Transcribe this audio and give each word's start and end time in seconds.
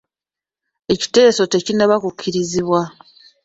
Ekiteeso 0.93 1.43
tekinnaba 1.51 1.95
kukkirizibwa. 2.03 2.81